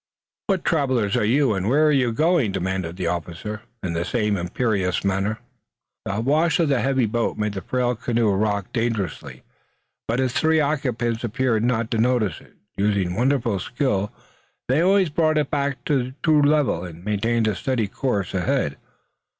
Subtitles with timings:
[0.47, 4.35] "What travelers are you and where are you going?" demanded the officer, in the same
[4.35, 5.37] imperious manner.
[6.05, 9.43] The wash of the heavy boat made the frail canoe rock perilously,
[10.07, 12.55] but its three occupants appeared not to notice it.
[12.77, 14.11] Using wonderful skill,
[14.67, 18.77] they always brought it back to the true level and maintained a steady course ahead.